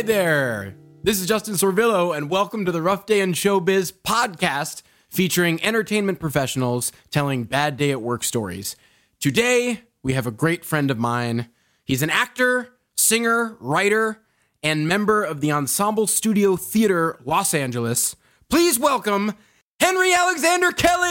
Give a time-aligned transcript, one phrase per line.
[0.00, 0.76] Hi there.
[1.02, 6.20] This is Justin Sorvillo, and welcome to the Rough Day in Showbiz podcast featuring entertainment
[6.20, 8.76] professionals telling bad day at work stories.
[9.18, 11.48] Today, we have a great friend of mine.
[11.84, 14.22] He's an actor, singer, writer,
[14.62, 18.14] and member of the Ensemble Studio Theater Los Angeles.
[18.48, 19.34] Please welcome
[19.78, 21.10] Henry Alexander Kelly!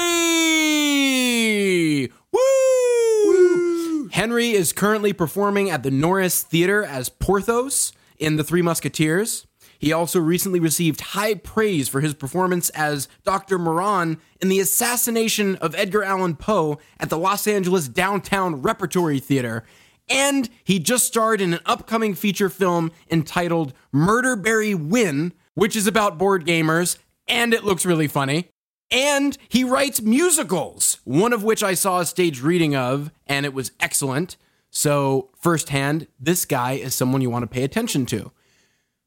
[2.31, 4.09] Woo!
[4.09, 9.47] Henry is currently performing at the Norris Theater as Porthos in The Three Musketeers.
[9.79, 13.57] He also recently received high praise for his performance as Dr.
[13.57, 19.63] Moran in the assassination of Edgar Allan Poe at the Los Angeles Downtown Repertory Theater.
[20.09, 26.17] And he just starred in an upcoming feature film entitled Murderberry Win, which is about
[26.17, 28.49] board gamers, and it looks really funny.
[28.91, 33.53] And he writes musicals, one of which I saw a stage reading of, and it
[33.53, 34.35] was excellent.
[34.71, 38.31] So, firsthand, this guy is someone you want to pay attention to.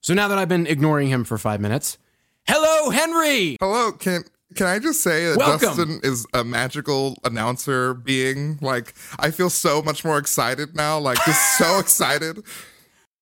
[0.01, 1.99] So, now that I've been ignoring him for five minutes,
[2.47, 3.57] hello, Henry!
[3.61, 4.23] Hello, can
[4.55, 5.69] can I just say that Welcome.
[5.69, 8.59] Justin is a magical announcer being?
[8.61, 10.99] Like, I feel so much more excited now.
[10.99, 12.43] Like, just so excited.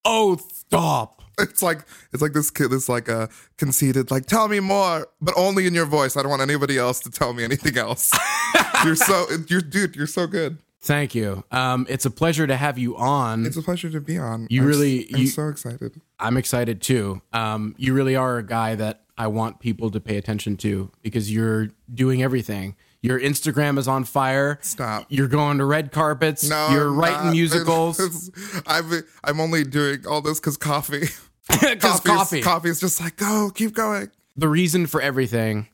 [0.04, 1.22] Oh, stop.
[1.38, 5.32] It's like it's like this kid, this like a conceited, like, tell me more, but
[5.36, 6.16] only in your voice.
[6.16, 8.12] I don't want anybody else to tell me anything else.
[8.84, 10.58] you're so, you're dude, you're so good.
[10.82, 11.44] Thank you.
[11.50, 13.44] Um, it's a pleasure to have you on.
[13.44, 14.46] It's a pleasure to be on.
[14.50, 16.00] You I'm really- I'm you- so excited.
[16.18, 17.20] I'm excited too.
[17.32, 21.30] Um, you really are a guy that I want people to pay attention to because
[21.30, 22.76] you're doing everything.
[23.02, 24.58] Your Instagram is on fire.
[24.62, 25.06] Stop.
[25.08, 26.48] You're going to red carpets.
[26.48, 27.32] No, you're writing not.
[27.40, 28.30] musicals.
[28.66, 31.08] I'm I'm only doing all this because coffee.
[31.60, 32.42] Because coffee.
[32.42, 34.10] Coffee is just like go, keep going.
[34.36, 35.66] the reason for everything.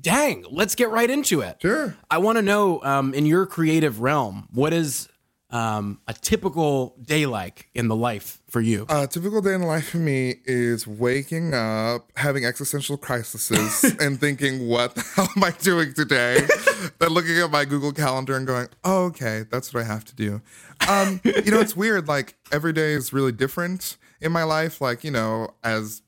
[0.00, 1.58] Dang, let's get right into it.
[1.60, 1.96] Sure.
[2.10, 5.08] I want to know um, in your creative realm, what is
[5.50, 8.86] um, a typical day like in the life for you?
[8.88, 14.20] A typical day in the life for me is waking up, having existential crises, and
[14.20, 16.40] thinking, "What the hell am I doing today?"
[16.98, 20.14] then looking at my Google Calendar and going, oh, "Okay, that's what I have to
[20.14, 20.42] do."
[20.88, 22.08] Um, you know, it's weird.
[22.08, 24.80] Like every day is really different in my life.
[24.80, 26.02] Like you know, as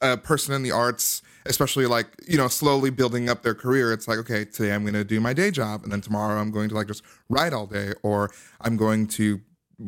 [0.00, 4.06] a person in the arts, especially like, you know, slowly building up their career, it's
[4.08, 5.82] like, okay, today I'm going to do my day job.
[5.84, 8.30] And then tomorrow I'm going to like just write all day, or
[8.60, 9.40] I'm going to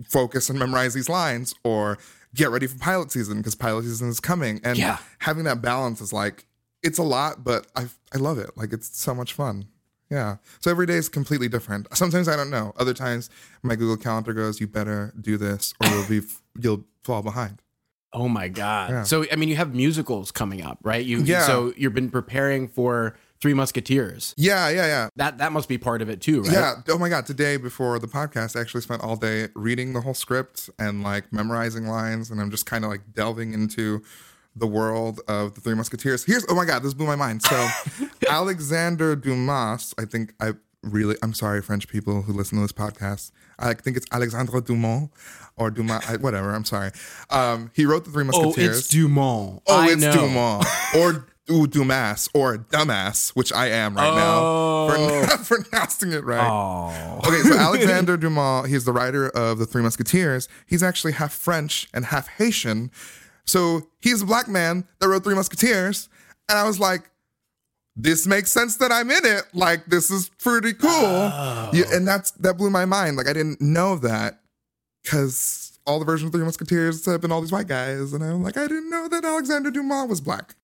[0.07, 1.99] focus and memorize these lines, or
[2.35, 4.61] get ready for pilot season because pilot season is coming.
[4.65, 4.99] And Yeah.
[5.21, 6.47] having that balance is like,
[6.83, 8.51] it's a lot, but I, I love it.
[8.57, 9.67] Like, it's so much fun.
[10.11, 10.37] Yeah.
[10.61, 11.87] So every day is completely different.
[11.95, 12.73] Sometimes I don't know.
[12.79, 13.29] Other times
[13.63, 16.27] my Google Calendar goes, you better do this or you'll be,
[16.59, 17.61] you'll fall behind.
[18.13, 18.91] Oh my god!
[18.91, 19.03] Yeah.
[19.03, 21.05] So I mean, you have musicals coming up, right?
[21.05, 21.47] You Yeah.
[21.47, 24.35] So you've been preparing for Three Musketeers.
[24.37, 24.69] Yeah.
[24.69, 24.87] Yeah.
[24.87, 25.09] Yeah.
[25.17, 26.53] That that must be part of it too, right?
[26.53, 26.75] Yeah.
[26.89, 27.27] Oh my God.
[27.27, 31.33] Today before the podcast, I actually spent all day reading the whole script and like
[31.33, 32.31] memorizing lines.
[32.31, 34.03] And I'm just kind of like delving into
[34.57, 36.25] the world of the Three Musketeers.
[36.25, 37.43] Here's, oh my God, this blew my mind.
[37.43, 37.69] So
[38.29, 40.53] Alexander Dumas, I think I
[40.83, 43.31] really, I'm sorry, French people who listen to this podcast.
[43.59, 45.11] I think it's Alexandre Dumont
[45.59, 46.55] or Dumas, I, whatever.
[46.55, 46.91] I'm sorry.
[47.31, 48.69] Um, he wrote the Three Musketeers.
[48.69, 49.63] Oh, it's Dumont.
[49.67, 50.13] Oh, I it's know.
[50.13, 50.65] Dumont
[50.97, 56.49] or ooh, Dumas or dumbass, which I am right now for not pronouncing it right.
[56.49, 60.49] Oh, Okay, so Alexander Dumas, he's the writer of The Three Musketeers.
[60.67, 62.91] He's actually half French and half Haitian.
[63.45, 66.09] So he's a black man that wrote Three Musketeers.
[66.49, 67.11] And I was like,
[67.97, 69.43] this makes sense that I'm in it.
[69.53, 70.91] Like, this is pretty cool.
[71.73, 73.17] Yeah, and that's that blew my mind.
[73.17, 74.41] Like, I didn't know that
[75.13, 78.13] because all the versions of Three Musketeers have been all these white guys.
[78.13, 80.55] And I'm like, I didn't know that Alexander Dumas was black.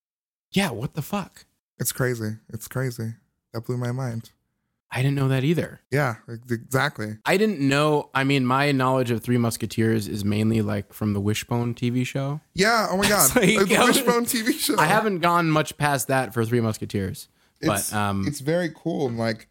[0.53, 0.71] yeah.
[0.71, 1.47] What the fuck?
[1.78, 2.37] It's crazy.
[2.53, 3.15] It's crazy.
[3.53, 4.31] That blew my mind.
[4.91, 5.81] I didn't know that either.
[5.91, 7.16] Yeah, exactly.
[7.25, 8.10] I didn't know.
[8.15, 12.41] I mean, my knowledge of Three Musketeers is mainly like from the Wishbone TV show.
[12.54, 12.87] Yeah.
[12.91, 13.34] Oh my God.
[13.34, 14.77] like- the Wishbone TV show.
[14.78, 17.28] I haven't gone much past that for Three Musketeers.
[17.60, 19.09] It's, but um, it's very cool.
[19.09, 19.48] And like,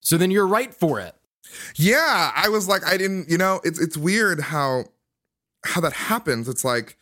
[0.00, 1.14] so then you're right for it.
[1.76, 4.84] Yeah, I was like, I didn't, you know, it's it's weird how
[5.64, 6.48] how that happens.
[6.48, 6.96] It's like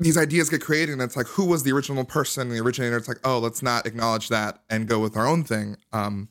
[0.00, 2.96] these ideas get created, and it's like, who was the original person, the originator?
[2.96, 5.76] It's like, oh, let's not acknowledge that and go with our own thing.
[5.92, 6.28] Um,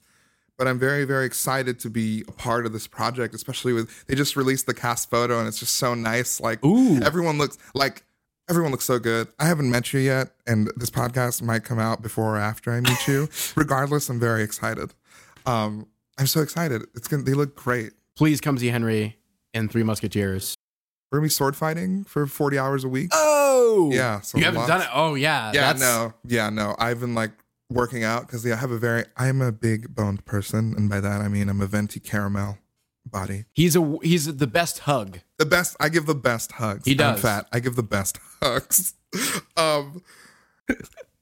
[0.58, 4.16] but I'm very, very excited to be a part of this project, especially with they
[4.16, 6.40] just released the cast photo, and it's just so nice.
[6.40, 7.02] Like, Ooh.
[7.02, 8.04] everyone looks like
[8.50, 9.28] everyone looks so good.
[9.40, 12.80] I haven't met you yet, and this podcast might come out before or after I
[12.80, 13.30] meet you.
[13.56, 14.94] Regardless, I'm very excited.
[15.46, 15.88] Um,
[16.18, 16.84] I'm so excited.
[16.96, 17.24] It's gonna.
[17.24, 17.94] They look great.
[18.16, 19.18] Please come see Henry
[19.54, 20.56] and Three Musketeers.
[21.12, 23.10] we're gonna be sword fighting for 40 hours a week.
[23.14, 24.88] Oh, Yeah, so you haven't lots- done it.
[24.94, 25.48] Oh, yeah.
[25.54, 26.76] yeah, that's- no, yeah, no.
[26.80, 27.32] I've been like
[27.70, 31.00] working out because yeah, I have a very, I'm a big boned person, and by
[31.00, 32.58] that I mean I'm a venti caramel
[33.06, 33.46] body.
[33.54, 35.20] He's a he's the best hug.
[35.38, 36.84] The best, I give the best hugs.
[36.86, 37.22] He I'm does.
[37.22, 37.48] fat.
[37.54, 38.96] I give the best hugs.
[39.56, 40.02] um,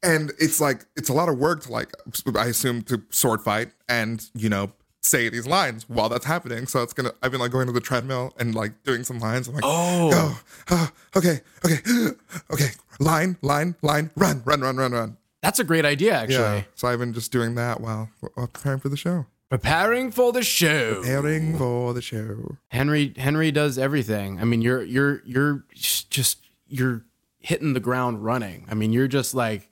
[0.01, 1.91] and it's like it's a lot of work to like
[2.35, 4.71] I assume to sword fight and you know
[5.05, 6.67] say these lines while that's happening.
[6.67, 7.11] So it's gonna.
[7.21, 9.47] I've been like going to the treadmill and like doing some lines.
[9.47, 10.09] I'm like, Oh.
[10.13, 10.41] oh,
[10.71, 11.77] oh, okay, okay,
[12.51, 12.67] okay.
[12.99, 14.09] Line, line, line.
[14.15, 15.17] Run, run, run, run, run.
[15.41, 16.37] That's a great idea, actually.
[16.37, 16.63] Yeah.
[16.75, 19.25] So I've been just doing that while, while preparing for the show.
[19.49, 20.95] Preparing for the show.
[21.01, 22.57] Preparing for the show.
[22.69, 24.39] Henry Henry does everything.
[24.39, 27.03] I mean, you're you're you're just you're
[27.39, 28.65] hitting the ground running.
[28.71, 29.69] I mean, you're just like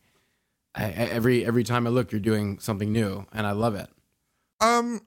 [0.75, 3.89] I- every every time I look, you're doing something new, and I love it.
[4.61, 5.01] Um,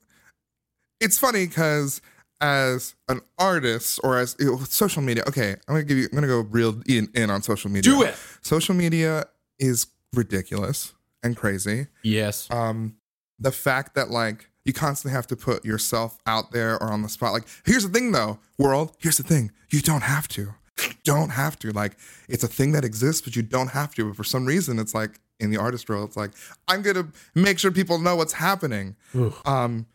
[0.99, 2.01] it's funny because
[2.39, 4.35] as an artist or as
[4.69, 7.69] social media, okay, I'm gonna give you, I'm gonna go real in, in on social
[7.69, 7.91] media.
[7.91, 8.15] Do it.
[8.41, 9.25] Social media
[9.59, 11.87] is ridiculous and crazy.
[12.03, 12.47] Yes.
[12.51, 12.97] Um,
[13.39, 17.07] the fact that like you constantly have to put yourself out there or on the
[17.09, 17.31] spot.
[17.31, 18.95] Like, here's the thing though, world.
[18.99, 19.51] Here's the thing.
[19.69, 20.53] You don't have to.
[20.81, 21.71] You don't have to.
[21.71, 21.97] Like,
[22.27, 24.05] it's a thing that exists, but you don't have to.
[24.05, 26.31] But for some reason, it's like in the artist world, it's like
[26.67, 28.97] I'm gonna make sure people know what's happening.
[29.45, 29.85] Um,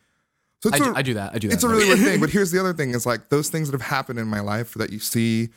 [0.63, 1.35] so I it's do, a- I do that.
[1.35, 1.55] I do that.
[1.55, 2.21] it's a really weird thing.
[2.25, 4.75] But here's the other thing: is like those things that have happened in my life
[4.75, 5.51] that you see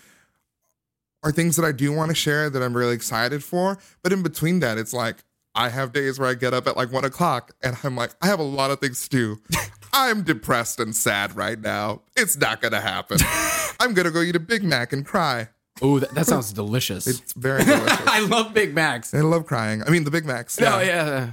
[1.24, 3.78] are things that I do want to share that I'm really excited for.
[4.04, 5.18] But in between that, it's like
[5.56, 8.28] I have days where I get up at like one o'clock and I'm like, I
[8.28, 9.42] have a lot of things to do.
[9.94, 12.02] I'm depressed and sad right now.
[12.18, 13.18] It's not gonna happen.
[13.80, 15.48] I'm gonna go eat a Big Mac and cry.
[15.82, 17.08] oh, that, that sounds delicious.
[17.08, 18.02] It's very delicious.
[18.06, 19.14] I love Big Macs.
[19.14, 19.84] I love crying.
[19.84, 20.62] I mean, the Big Macs.
[20.62, 21.32] Oh yeah,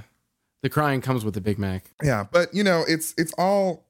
[0.63, 1.91] the crying comes with the Big Mac.
[2.01, 3.85] Yeah, but you know, it's it's all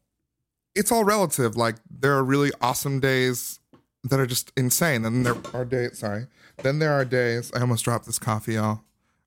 [0.75, 1.55] it's all relative.
[1.55, 3.59] Like there are really awesome days
[4.03, 5.99] that are just insane, and there are days.
[5.99, 6.25] Sorry,
[6.63, 7.51] then there are days.
[7.55, 8.81] I almost dropped this coffee, y'all.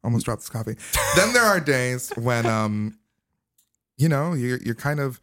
[0.04, 0.76] Almost dropped this coffee.
[1.16, 2.98] then there are days when, um,
[3.96, 5.20] you know, you're you're kind of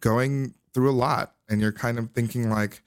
[0.00, 2.82] going through a lot, and you're kind of thinking like,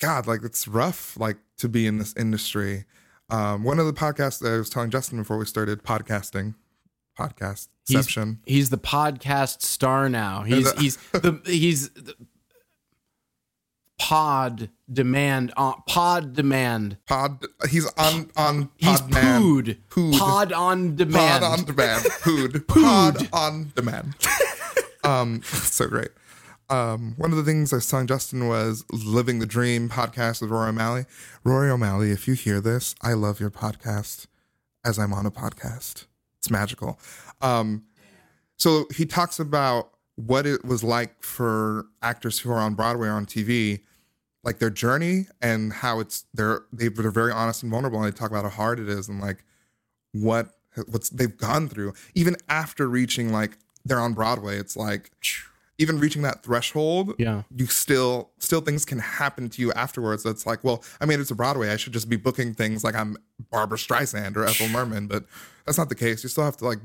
[0.00, 2.84] God, like it's rough, like to be in this industry.
[3.30, 6.54] Um, one of the podcasts that I was telling Justin before we started podcasting,
[7.18, 8.40] podcast He's- exception.
[8.46, 10.42] He's the podcast star now.
[10.44, 12.14] He's he's the he's the
[13.98, 16.96] pod demand on pod demand.
[17.06, 17.44] Pod.
[17.68, 19.42] He's on on He's pod man.
[19.42, 19.76] pooed.
[19.90, 20.18] Pooed.
[20.18, 21.42] Pod on demand.
[21.42, 22.04] Pod on demand.
[22.22, 22.66] Pooed.
[22.68, 24.14] Pod on demand.
[25.04, 26.10] um, so great.
[26.70, 30.50] Um, one of the things I was telling Justin was Living the Dream podcast with
[30.50, 31.06] Rory O'Malley.
[31.42, 34.26] Rory O'Malley, if you hear this, I love your podcast
[34.84, 36.04] as I'm on a podcast.
[36.38, 36.98] It's magical.
[37.40, 37.84] Um,
[38.56, 43.12] so he talks about what it was like for actors who are on Broadway or
[43.12, 43.80] on TV,
[44.44, 48.16] like their journey and how it's they're they- they're very honest and vulnerable, and they
[48.16, 49.44] talk about how hard it is and like
[50.12, 50.50] what
[50.86, 54.58] what's they've gone through even after reaching like they're on Broadway.
[54.58, 55.10] It's like
[55.78, 57.42] even reaching that threshold, Yeah.
[57.54, 60.22] you still still things can happen to you afterwards.
[60.24, 61.70] That's like, well, I mean, it's a Broadway.
[61.70, 63.16] I should just be booking things like I'm
[63.50, 65.24] Barbra Streisand or Ethel Merman, but
[65.64, 66.22] that's not the case.
[66.22, 66.78] You still have to like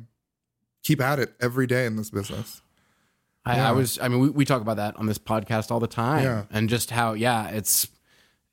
[0.83, 2.61] keep at it every day in this business.
[3.45, 3.69] I, Yeah.
[3.69, 3.99] I was.
[3.99, 6.43] I mean, we, we talk about that on this podcast all the time, Yeah.
[6.51, 7.87] and just how yeah, it's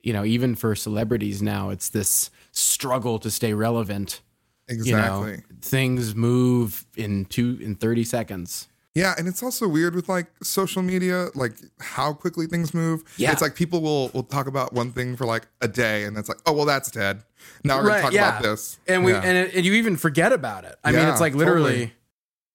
[0.03, 4.21] you know even for celebrities now, it's this struggle to stay relevant.
[4.69, 5.31] Exactly.
[5.31, 8.69] You know, things move in two in thirty seconds.
[8.95, 13.05] Yeah, and it's also weird with like social media, like how quickly things move.
[13.17, 13.31] Yeah.
[13.31, 16.29] It's like people will will talk about one thing for like a day and it's
[16.29, 17.23] like, oh well that's dead.
[17.63, 18.29] Now we're gonna talk yeah.
[18.31, 18.79] about this.
[18.89, 19.23] and we Yeah.
[19.23, 20.77] and, it, and you even forget about it.
[20.83, 21.95] I mean, it's like literally, totally.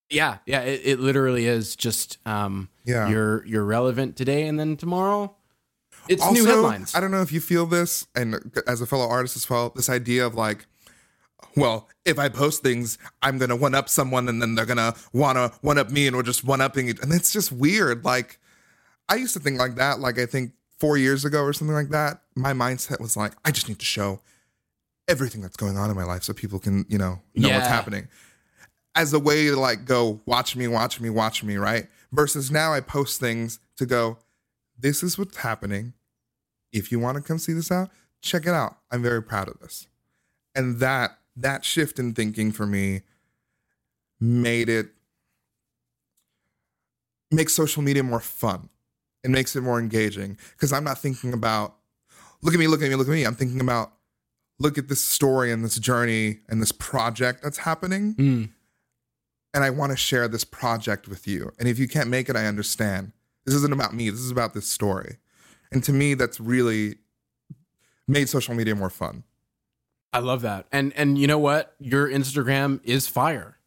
[0.10, 0.62] yeah, yeah.
[0.62, 3.08] It, it literally is just um, Yeah.
[3.08, 5.36] You're you're relevant today, and then tomorrow,
[6.10, 6.94] it's also, new headlines.
[6.94, 8.36] I don't know if you feel this, and
[8.68, 10.68] as a fellow artist as well, this idea of like,
[11.56, 15.52] well, if I post things, I'm gonna one up someone, and then they're gonna wanna
[15.62, 18.04] one up me, and we're just one upping it, and it's just weird.
[18.06, 18.40] Like,
[19.08, 20.00] I used to think like that.
[20.00, 22.22] Like, I think four years ago or something like that.
[22.36, 24.20] My mindset was like, I just need to show
[25.08, 28.08] everything that's going on in my life so people can, you know, know what's happening.
[28.96, 31.88] As a way to like go, watch me, watch me, watch me, right?
[32.12, 34.18] Versus now I post things to go,
[34.78, 35.94] this is what's happening.
[36.72, 37.90] If you want to come see this out,
[38.22, 38.78] check it out.
[38.92, 39.88] I'm very proud of this.
[40.56, 43.02] And that that shift in thinking for me
[44.20, 44.88] made it
[47.32, 48.70] makes social media more fun.
[49.24, 51.76] It makes it more engaging because I'm not thinking about
[52.42, 53.24] look at me, look at me, look at me.
[53.26, 53.92] I'm thinking about
[54.60, 58.50] look at this story and this journey and this project that's happening Mm.
[59.54, 61.52] and I want to share this project with you.
[61.60, 63.12] And if you can't make it, I understand.
[63.46, 64.10] This isn't about me.
[64.10, 65.18] This is about this story.
[65.72, 66.96] And to me, that's really
[68.08, 69.24] made social media more fun.
[70.16, 70.66] I love that.
[70.72, 71.76] And and you know what?
[71.80, 73.58] Your Instagram is fire.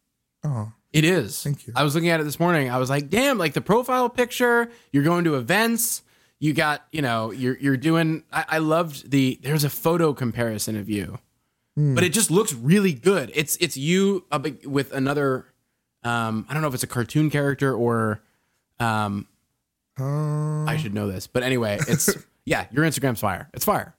[0.43, 1.43] Oh, It is.
[1.43, 1.73] Thank you.
[1.75, 2.69] I was looking at it this morning.
[2.69, 6.01] I was like, damn, like the profile picture, you're going to events,
[6.39, 10.75] you got, you know, you're you're doing I, I loved the there's a photo comparison
[10.75, 11.19] of you.
[11.75, 11.93] Hmm.
[11.95, 13.31] But it just looks really good.
[13.35, 15.45] It's it's you up with another
[16.03, 18.21] um I don't know if it's a cartoon character or
[18.79, 19.27] um
[19.99, 21.27] Uh, I should know this.
[21.27, 22.09] But anyway, it's
[22.45, 23.49] yeah, your Instagram's fire.
[23.53, 23.95] It's fire.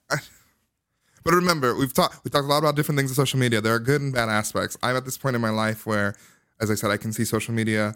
[1.22, 3.60] But remember, we've talked we talked a lot about different things of social media.
[3.60, 4.76] There are good and bad aspects.
[4.82, 6.14] I'm at this point in my life where,
[6.60, 7.94] as I said, I can see social media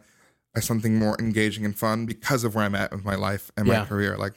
[0.54, 3.66] as something more engaging and fun because of where I'm at with my life and
[3.66, 3.86] my Yeah.
[3.86, 4.16] career.
[4.16, 4.34] Like,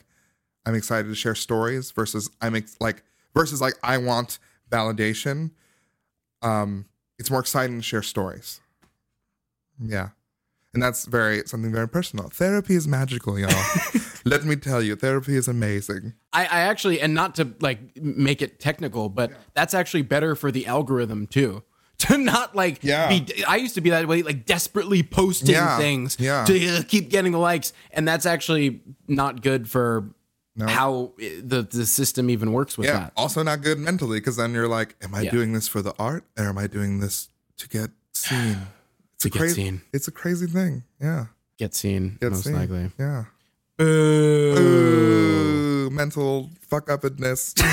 [0.65, 3.03] I'm excited to share stories versus I'm ex- like
[3.35, 4.39] versus like I want
[4.71, 5.51] validation.
[6.41, 6.85] Um,
[7.19, 8.61] it's more exciting to share stories.
[9.79, 10.09] Yeah.
[10.73, 12.29] And that's very something very personal.
[12.29, 13.49] Therapy is magical, y'all.
[14.29, 16.13] Let me tell you, therapy is amazing.
[16.33, 20.51] I, I actually, and not to like make it technical, but that's actually better for
[20.51, 21.63] the algorithm too.
[21.99, 23.09] To not like Yeah.
[23.09, 26.45] be, I used to be that way, like desperately posting Yeah, things yeah.
[26.45, 30.11] to uh, keep getting the likes, and that's actually not good for
[30.55, 30.67] No.
[30.67, 32.99] how uh, the the system even works with Yeah.
[32.99, 33.13] that.
[33.17, 35.31] Also not good mentally because then you're like, am I Yeah.
[35.31, 38.57] doing this for the art or am I doing this to get seen?
[39.15, 39.81] It's To a get crazy, seen.
[39.91, 40.83] It's a crazy thing.
[41.01, 41.25] Yeah.
[41.57, 42.53] Get seen Get most seen.
[42.53, 42.91] likely.
[42.99, 43.23] Yeah.
[43.77, 44.55] Boo.
[44.57, 47.53] Ooh, mental fuck upness.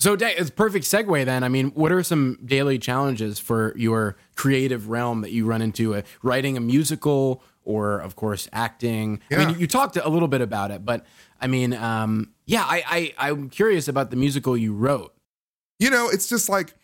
[0.00, 1.42] So it's perfect segue then.
[1.42, 5.92] I mean, what are some daily challenges for your creative realm that you run into?
[5.96, 9.18] Uh, writing a musical or, of course, acting.
[9.32, 9.46] I Yeah.
[9.46, 11.04] mean, you talked a little bit about it, but
[11.40, 15.12] I mean, um, yeah, I, I I'm curious about the musical you wrote.
[15.80, 16.74] you know, it's just like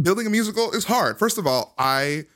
[0.00, 1.18] building a musical is hard.
[1.18, 2.26] First of all, I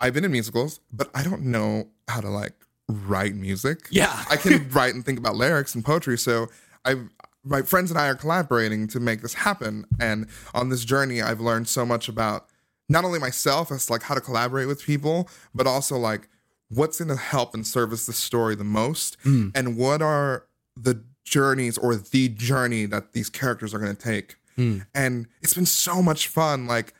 [0.00, 2.54] I've been in musicals, but I don't know how to like
[2.88, 3.86] write music.
[3.90, 4.24] Yeah.
[4.30, 6.18] I can write and think about lyrics and poetry.
[6.18, 6.48] So
[6.84, 6.96] I
[7.44, 9.86] my friends and I are collaborating to make this happen.
[9.98, 12.46] And on this journey, I've learned so much about
[12.88, 16.28] not only myself as like how to collaborate with people, but also like
[16.68, 19.50] what's going to help and service the story the most, mm.
[19.54, 24.36] and what are the journeys or the journey that these characters are going to take.
[24.56, 24.86] Mm.
[24.94, 26.66] And it's been so much fun.
[26.66, 26.94] Like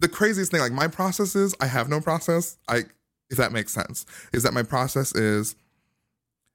[0.00, 2.58] the craziest thing, like my process is I have no process.
[2.68, 2.84] I
[3.32, 5.56] if that makes sense, is that my process is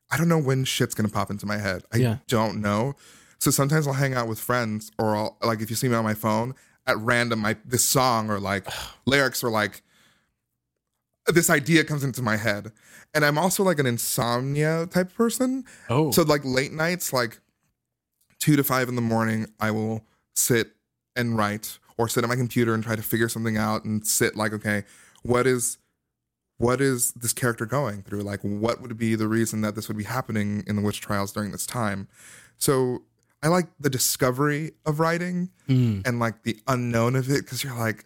[0.09, 1.83] I don't know when shit's gonna pop into my head.
[1.91, 2.17] I Yeah.
[2.29, 2.95] don't know.
[3.39, 6.03] So sometimes I'll hang out with friends, or I'll like if you see me on
[6.05, 6.53] my phone
[6.85, 8.65] at random, my this song or like
[9.05, 9.81] lyrics or like
[11.25, 12.71] this idea comes into my head.
[13.13, 15.65] And I'm also like an insomnia type person.
[15.89, 17.39] Oh, So like late nights, like
[18.39, 20.05] two to five in the morning, I will
[20.35, 20.71] sit
[21.17, 24.37] and write or sit at my computer and try to figure something out and sit
[24.37, 24.83] like, okay,
[25.23, 25.77] what is
[26.57, 28.21] what is this character going through?
[28.21, 31.31] Like what would be the reason that this would be happening in the witch trials
[31.31, 32.07] during this time?
[32.57, 33.03] So
[33.43, 36.07] I like the discovery of writing Mm.
[36.07, 38.05] and like the unknown of it because you're like,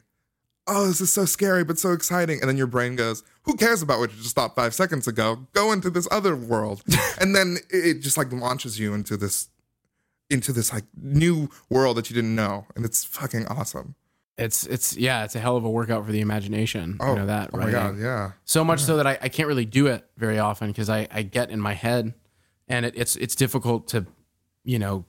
[0.67, 2.39] oh, this is so scary but so exciting.
[2.41, 5.47] And then your brain goes, who cares about what you just thought five seconds ago?
[5.53, 6.83] Go into this other world.
[7.21, 9.47] and then it it just like launches you into this
[10.29, 12.65] into this like new world that you didn't know.
[12.75, 13.95] And it's fucking awesome.
[14.37, 16.97] It's it's yeah, it's a hell of a workout for the imagination.
[16.99, 17.65] Oh, you know that, oh right?
[17.67, 18.31] my god, yeah.
[18.45, 21.21] So much so that I, I can't really do it very often because I, I
[21.23, 22.13] get in my head
[22.67, 24.05] and it, it's it's difficult to,
[24.63, 25.05] you know,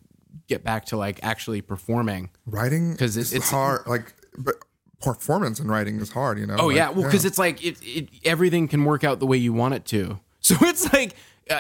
[0.48, 2.30] get back to like actually performing.
[2.46, 3.86] Writing 'Cause is it's- hard.
[3.86, 4.56] Like but
[5.00, 6.56] performance in writing is hard, you know?
[6.58, 9.36] Oh Like, yeah, well, because it's like it, it everything can work out the way
[9.36, 10.18] you want it to.
[10.44, 11.14] So it's like,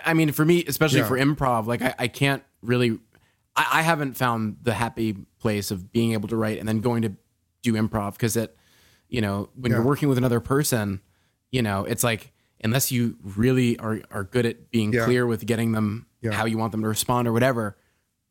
[0.04, 1.06] I mean, for me, especially Yeah.
[1.06, 2.98] for improv, like I, I can't really,
[3.54, 7.02] I, I haven't found the happy place of being able to write and then going
[7.02, 7.12] to
[7.62, 8.56] do improv because it,
[9.08, 11.00] you know, when you're working with another person,
[11.50, 12.32] you know, it's like
[12.64, 15.04] unless you really are are good at being Yeah.
[15.04, 16.32] clear with getting them Yeah.
[16.32, 17.76] how you want them to respond or whatever,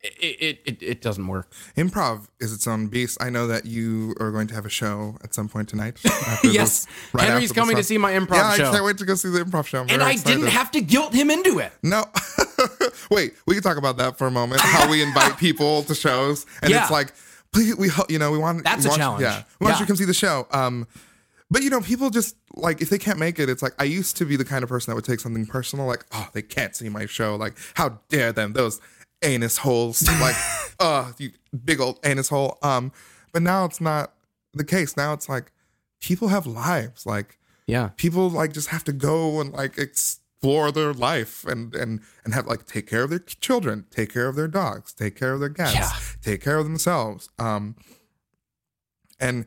[0.00, 1.52] it it, it it doesn't work.
[1.76, 3.16] Improv is its own beast.
[3.20, 5.98] I know that you are going to have a show at some point tonight.
[6.42, 8.68] Yes, this- right Henry's coming to see my improv yeah, show.
[8.68, 9.82] I can't wait to go see the improv show.
[9.82, 11.72] I'm And I didn't have to guilt him into it.
[11.82, 12.04] No.
[13.10, 14.60] Wait, we can talk about that for a moment.
[14.60, 16.82] How we invite people to shows, and Yeah.
[16.82, 17.12] it's like,
[17.52, 19.22] please, we you know we want That's we a want, challenge.
[19.22, 19.80] Yeah, we want Yeah.
[19.80, 20.46] you to come see the show.
[20.50, 20.86] Um,
[21.50, 24.16] but you know, people just like if they can't make it, it's like I used
[24.18, 26.74] to be the kind of person that would take something personal, like oh they can't
[26.74, 28.80] see my show, like how dare them those
[29.22, 30.36] anus holes, like
[30.80, 31.30] oh you
[31.64, 32.58] big old anus hole.
[32.62, 32.90] Um,
[33.32, 34.12] but now it's not
[34.54, 34.96] the case.
[34.96, 35.52] Now it's like
[36.00, 37.90] people have lives, like Yeah.
[37.96, 42.46] people like just have to go and like explore their life and and and have
[42.46, 45.48] like take care of their children take care of their dogs take care of their
[45.50, 45.92] cats Yeah.
[46.22, 47.74] Take care of themselves um
[49.20, 49.46] and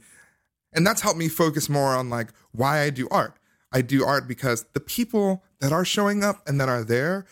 [0.74, 3.38] and that's helped me focus more on like why i do art
[3.72, 7.26] i do art because the people that are showing up and that are there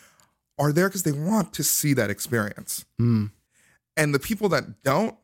[0.58, 3.32] are there because they want to see that experience Mm.
[3.96, 5.16] And the people that don't,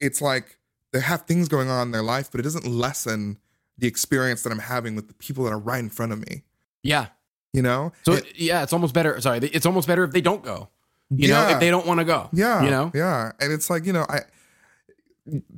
[0.00, 0.56] it's like
[0.94, 3.36] they have things going on in their life, but it doesn't lessen
[3.76, 6.44] the experience that I'm having with the people that are right in front of me.
[6.82, 7.08] Yeah.
[7.52, 7.92] You know?
[8.06, 9.20] So It- yeah, it's almost better.
[9.20, 10.70] Sorry, it's almost better if they don't go.
[11.10, 12.28] You know, if they don't want to go.
[12.32, 12.62] Yeah.
[12.64, 12.90] You know.
[12.94, 13.32] Yeah.
[13.40, 14.20] And it's like, you know, I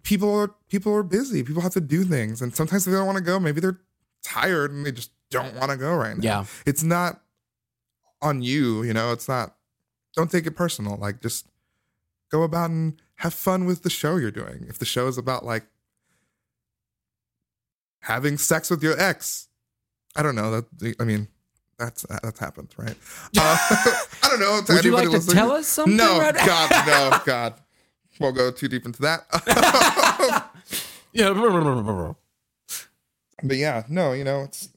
[0.03, 1.43] people are people are busy.
[1.43, 2.43] People have to do things.
[2.43, 3.81] And sometimes if they don't want to go, maybe they're
[4.23, 6.23] tired and they just don't want to go right now.
[6.23, 6.45] Yeah.
[6.67, 7.21] It's not
[8.21, 9.55] on you, you know, it's not
[10.15, 10.97] don't take it personal.
[10.97, 11.47] Like just
[12.31, 14.67] go about and have fun with the show you're doing.
[14.69, 15.67] If the show is about like
[18.01, 19.49] having sex with your ex,
[20.17, 20.51] I don't know.
[20.51, 21.29] That I mean,
[21.79, 22.97] that's that's happened, right?
[23.39, 23.57] Uh,
[24.23, 24.61] I don't know.
[24.75, 25.97] Would you like anybody to listening- tell us something?
[25.97, 27.55] No, right- God, no, God.
[28.21, 29.27] Won't go too deep into that.
[31.13, 31.35] Yeah.
[33.43, 34.69] but yeah, no, you know, it's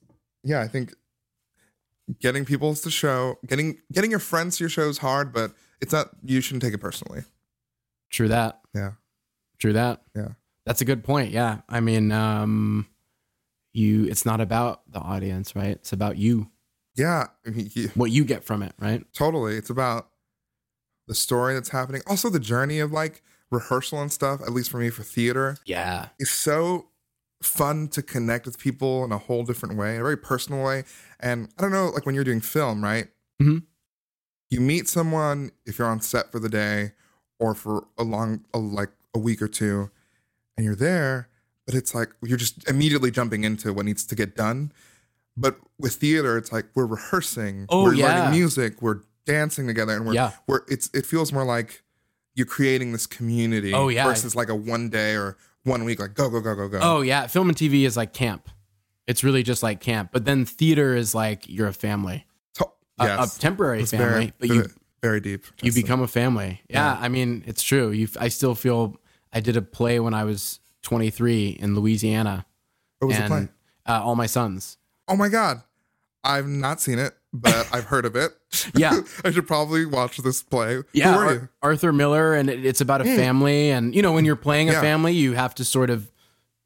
[0.44, 0.62] yeah.
[0.62, 0.94] I think
[2.20, 5.92] getting people to show, getting getting your friends to your show is hard, but it's
[5.94, 6.10] not.
[6.24, 7.24] You shouldn't take it personally.
[8.12, 8.60] True that.
[8.76, 8.92] Yeah,
[9.58, 10.02] True that.
[10.16, 10.30] yeah,
[10.66, 11.32] That's a good point.
[11.32, 11.62] Yeah.
[11.70, 12.88] I mean, um,
[13.74, 14.06] you.
[14.06, 15.72] It's not about the audience, right?
[15.72, 16.50] It's about you.
[16.96, 17.28] Yeah.
[17.46, 19.06] I mean, you- What you get from it, right?
[19.14, 19.56] totally.
[19.56, 20.10] It's about
[21.08, 22.02] the story that's happening.
[22.08, 24.42] Also, the journey of like rehearsal and stuff.
[24.42, 26.10] At least for me, for theater, Yeah.
[26.20, 26.88] is so
[27.44, 30.84] fun to connect with people in a whole different way, in a very personal way.
[31.20, 33.10] And I don't know, like when you're doing film, right?
[33.42, 33.64] Mhm.
[34.50, 36.92] You meet someone if you're on set for the day
[37.40, 39.90] or for a long, a, like a week or two,
[40.56, 41.30] and you're there,
[41.66, 44.72] but it's like you're just immediately jumping into what needs to get done.
[45.38, 48.24] But with theater, it's like we're rehearsing, Oh, we're yeah.
[48.26, 50.32] learning music, we're dancing together, and we're Yeah.
[50.48, 51.84] we're it's it feels more like
[52.36, 54.06] you're creating this community Oh, yeah.
[54.06, 57.02] versus like a one day or one week like go go go go go Oh
[57.02, 57.28] yeah.
[57.28, 58.50] Film and TV is like camp.
[59.08, 60.12] It's really just like camp.
[60.14, 62.26] But then theater is like you're a family,
[62.60, 62.66] A-
[63.06, 63.38] yes.
[63.38, 64.66] a, temporary It's family, very, but you
[65.02, 66.62] very, deep you become a family.
[66.70, 67.90] Yeah, I mean, it's true.
[67.92, 68.96] You, I still feel.
[69.34, 72.46] I did a play when I was 23 in Louisiana,
[73.00, 73.48] what was and the play
[73.88, 74.78] Uh, all my sons.
[75.12, 75.62] Oh my god
[76.24, 78.32] i've not seen it but i've heard of it
[78.76, 79.02] Yeah.
[79.26, 83.06] i should probably watch this play Yeah, Ar- Arthur Miller, and it, it's about a
[83.06, 83.70] family.
[83.72, 84.82] And you know, when you're playing a Yeah.
[84.82, 86.12] family, you have to sort of,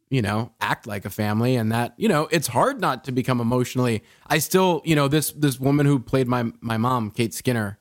[0.10, 3.40] you know, act like a family, and that you know, it's hard not to become
[3.40, 4.04] emotionally.
[4.28, 7.78] I still, you know, this this woman who played my my mom, Kate Skinner,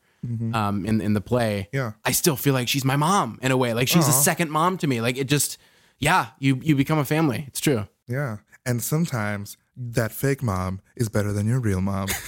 [0.53, 1.69] um, in in the play.
[1.73, 1.77] Mm-hmm.
[1.77, 1.93] Yeah.
[2.05, 3.73] I still feel like she's my mom in a way.
[3.73, 5.01] Like she's a second mom to me.
[5.01, 5.57] Like it just,
[5.99, 7.45] yeah, you you become a family.
[7.49, 7.89] It's true.
[8.07, 12.09] yeah and sometimes that fake mom is better than your real mom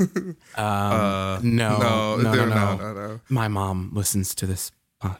[0.00, 5.18] Um, uh, no, no, no, they're- no, no no My mom listens to this podcast.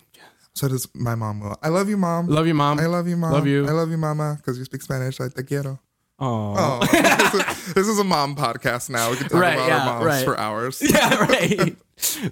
[0.54, 2.78] so does my mom will i love you mom Love you, mom.
[2.80, 3.66] i love you mom Love you.
[3.68, 5.78] i love you mama because you speak spanish i te quiero.
[6.24, 9.10] Oh, this, is, this is a mom podcast now.
[9.10, 10.24] We can talk Right, about yeah, our moms right.
[10.24, 10.80] for hours.
[10.94, 11.74] Yeah, right.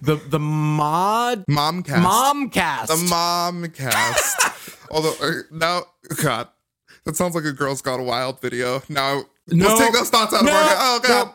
[0.01, 2.05] the the mod Momcast.
[2.05, 2.87] momcast.
[2.87, 4.87] The mom cast.
[4.93, 5.83] Although uh, now,
[6.23, 6.47] God,
[7.05, 8.83] that sounds like a Girls Gone Wild video.
[8.89, 9.67] Now, No.
[9.69, 10.51] let's take those thoughts out No.
[10.51, 10.77] of our head.
[10.79, 11.35] Oh God,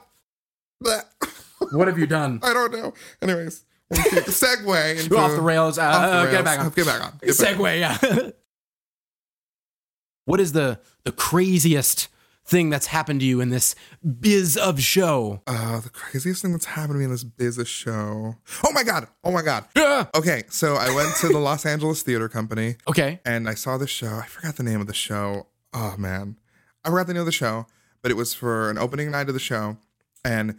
[0.83, 1.71] Bleh.
[1.77, 2.39] what have you done?
[2.43, 2.93] I don't know.
[3.21, 5.77] Anyways, segue into off the rails.
[5.77, 6.31] Uh, off the uh, rails.
[6.35, 6.69] Get back on.
[6.69, 7.19] Get back on.
[7.23, 7.55] Get back on.
[7.57, 7.79] Segue.
[7.79, 8.29] Yeah.
[10.25, 12.07] what is the the craziest
[12.47, 13.75] thing that's happened to you in this
[14.19, 15.41] biz of show?
[15.47, 18.35] Uh, the craziest thing that's happened to me in this biz of show.
[18.63, 19.07] Oh my God.
[19.23, 19.65] Oh my God.
[19.75, 20.05] Yeah.
[20.15, 22.75] Okay, so I went to the Los Angeles Theater Company.
[22.87, 23.19] Okay.
[23.25, 24.15] and I saw the show.
[24.23, 25.47] I forgot the name of the show.
[25.75, 26.37] Oh man,
[26.83, 27.67] I forgot the name of the show,
[28.01, 29.77] but it was for an opening night of the show,
[30.23, 30.55] and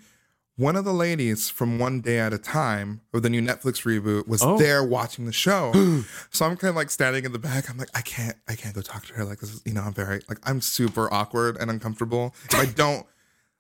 [0.58, 4.26] one of the ladies from One Day at a Time, or the new Netflix reboot,
[4.26, 4.56] was Oh.
[4.58, 5.70] there watching the show.
[6.30, 7.68] so I'm kind of like standing in the back.
[7.68, 9.24] I'm like, I can't, I can't go talk to her.
[9.24, 12.34] Like this is, you know, I'm very like I'm super awkward and uncomfortable.
[12.50, 13.06] If I don't.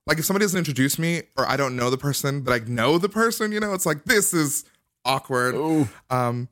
[0.06, 2.96] Like if somebody doesn't introduce me or I don't know the person, but I know
[2.96, 4.64] the person, you know, it's like this is
[5.04, 5.54] awkward.
[5.56, 5.88] Ooh.
[6.10, 6.48] Um,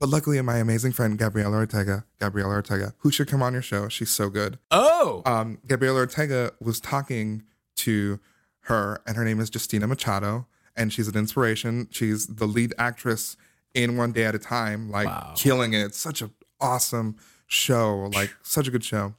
[0.00, 3.88] but luckily, my amazing friend Gabriela Ortega, Gabriela Ortega, who should come on your show,
[3.88, 4.58] she's so good.
[4.70, 5.22] Oh.
[5.26, 7.42] Um, Gabriela Ortega was talking
[7.76, 8.20] to
[8.62, 11.88] her, and her name is Justina Machado, and she's an inspiration.
[11.90, 13.36] She's the lead actress
[13.74, 15.34] in One Day at a Time, like Wow.
[15.36, 15.80] killing it.
[15.82, 16.30] It's such an
[16.60, 19.14] awesome show, like such a good show.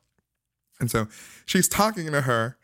[0.79, 1.07] And so
[1.45, 2.57] she's talking to her,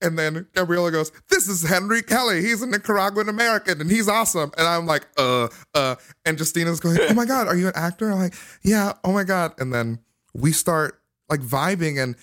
[0.00, 2.42] and then Gabriela goes, This is Henry Kelly.
[2.42, 4.52] He's a Nicaraguan American and he's awesome.
[4.56, 5.96] And I'm like, uh, uh.
[6.24, 8.10] And Justina's going, Oh my God, are you an actor?
[8.10, 9.54] I'm like, Yeah, oh my God.
[9.58, 9.98] And then
[10.34, 12.16] we start like vibing and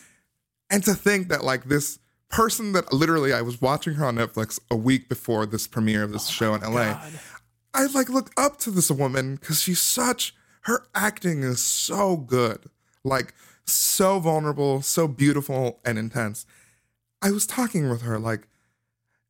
[0.69, 4.59] and to think that like this person that literally I was watching her on Netflix
[4.71, 6.93] a week before this premiere of this show in LA.
[6.93, 7.19] God.
[7.73, 12.69] I like look up to this woman because she's such her acting is so good,
[13.03, 13.33] like
[13.65, 16.45] so vulnerable, so beautiful and intense.
[17.25, 18.47] I was talking with her like,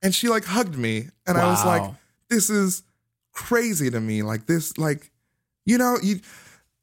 [0.01, 1.83] and she like hugged me, and I was like,
[2.29, 2.83] "This is
[3.31, 5.11] crazy to me." Like this, like
[5.65, 6.19] you know, you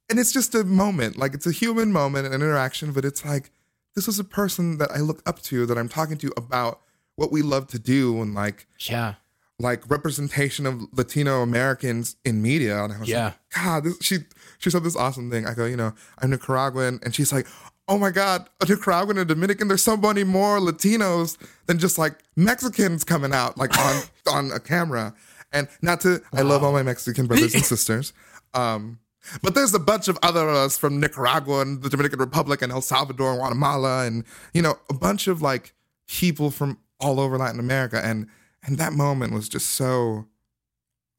[0.08, 3.24] and it's just a moment, like it's a human moment, and an interaction, but it's
[3.24, 3.50] like
[3.94, 6.80] this is a person that I look up to, that I'm talking to about
[7.16, 9.14] what we love to do, and like Yeah.
[9.58, 12.82] like representation of Latino Americans in media.
[12.84, 13.24] And I was Yeah.
[13.26, 14.18] like, God, this, she
[14.58, 15.46] she said this awesome thing.
[15.46, 17.46] I go, you know, I'm Nicaraguan, and she's like,
[17.88, 19.68] Oh my God, a Nicaraguan and Dominican.
[19.68, 24.60] There's so many more Latinos than just like Mexicans coming out like on on a
[24.60, 25.14] camera.
[25.52, 28.14] And not to, I love all my Mexican brothers and sisters.
[28.54, 29.00] Um,
[29.42, 33.30] but there's a bunch of others from Nicaragua and the Dominican Republic and El Salvador
[33.32, 35.74] and Guatemala and you know a bunch of like
[36.08, 38.28] people from all over Latin America and
[38.64, 40.26] and that moment was just so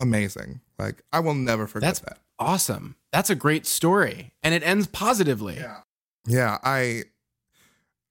[0.02, 0.62] amazing.
[0.78, 2.20] Like I will never forget That's that.
[2.40, 2.96] awesome.
[3.12, 4.34] That's a great story.
[4.42, 5.56] And it ends positively.
[5.56, 5.82] Yeah,
[6.64, 7.04] I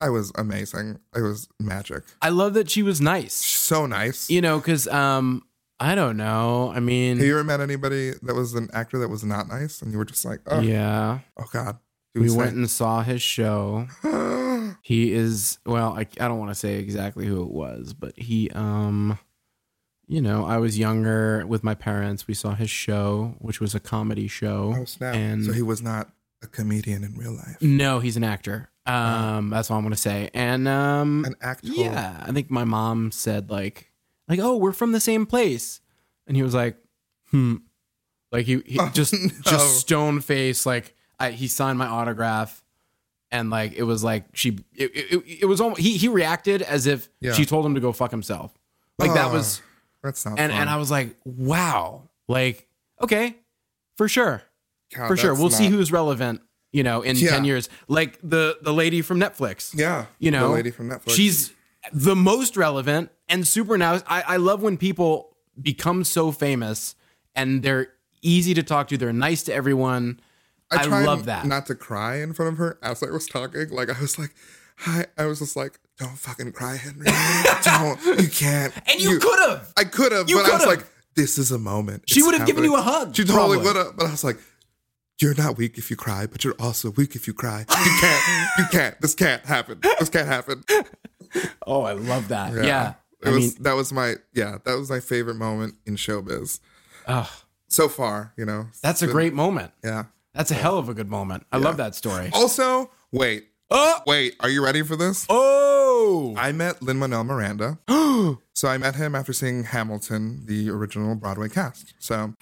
[0.02, 0.98] I was amazing.
[1.14, 2.02] It was magic.
[2.20, 3.34] I love that she was nice.
[3.34, 4.28] So nice.
[4.28, 5.44] You know, because um,
[5.78, 6.72] I don't know.
[6.74, 9.80] I mean, Have you ever met anybody that was an actor that was not nice
[9.80, 11.20] and you were just like, oh, yeah.
[11.38, 11.78] oh God.
[12.14, 13.86] We went and saw his show.
[14.80, 18.50] He is well, I, I don't want to say exactly who it was, but he
[18.50, 19.18] um
[20.08, 22.26] you know, I was younger with my parents.
[22.26, 24.74] We saw his show, which was a comedy show.
[24.76, 25.14] oh snap.
[25.14, 26.10] And so he was not
[26.42, 27.56] a comedian in real life.
[27.60, 28.68] no, he's an actor.
[28.86, 30.28] Um that's all I'm to say.
[30.34, 31.68] And um An actor.
[31.68, 33.90] yeah, I think my mom said like
[34.28, 35.80] like, "Oh, we're from the same place."
[36.26, 36.76] And he was like,
[37.30, 37.56] "Hmm."
[38.32, 39.28] Like he, he Oh, just no.
[39.44, 42.64] just stone face like I, he signed my autograph
[43.30, 46.86] and like it was like she it, it, it was almost he he reacted as
[46.86, 47.34] if Yeah.
[47.34, 48.52] she told him to go fuck himself.
[48.98, 49.62] Like that Oh, was
[50.02, 52.66] That's not and and I was like, "Wow." Like,
[53.00, 53.36] okay.
[53.96, 54.42] For sure.
[54.94, 55.34] God, For sure.
[55.34, 56.40] We'll see who's relevant,
[56.72, 57.30] you know, in Yeah.
[57.30, 57.68] 10 years.
[57.88, 60.06] Like the the lady from Netflix Yeah.
[60.18, 61.10] you know, the lady from Netflix.
[61.10, 61.52] She's
[61.92, 64.00] the most relevant and super now.
[64.06, 66.94] I, I love when people become so famous
[67.34, 67.88] and they're
[68.22, 68.96] easy to talk to.
[68.98, 70.20] They're nice to everyone.
[70.70, 71.44] I, tried love that.
[71.44, 73.68] Not to cry in front of her as I was talking.
[73.70, 74.34] Like I was like,
[74.78, 75.06] hi.
[75.18, 77.04] I was just like, don't fucking cry, Henry.
[77.64, 78.20] don't.
[78.22, 78.72] You can't.
[78.90, 79.72] and you, could have.
[79.76, 82.04] I could have, You but I was like, this is a moment.
[82.06, 83.14] She would have given you a hug.
[83.14, 83.96] She totally would have.
[83.96, 84.38] But I was like,
[85.22, 87.60] you're not weak if you cry, but you're also weak if you cry.
[87.60, 88.48] You can't.
[88.58, 89.00] you can't.
[89.00, 89.78] This can't happen.
[89.98, 90.64] This can't happen.
[91.66, 92.52] Oh, I love that.
[92.64, 92.94] Yeah.
[93.22, 96.58] It I was, mean, that was my yeah, that was my favorite moment in showbiz
[97.06, 97.28] ugh,
[97.68, 98.32] so far.
[98.36, 99.72] You know, that's a great moment.
[99.84, 100.04] yeah.
[100.34, 101.46] That's a hell of a good moment.
[101.52, 102.30] I love that story.
[102.32, 105.24] Also, wait, Oh, wait, are you ready for this?
[105.30, 107.78] oh, I met Lin Manuel Miranda.
[108.14, 108.38] Oh.
[108.54, 111.94] So I met him after seeing Hamilton, the original Broadway cast.
[111.98, 112.34] So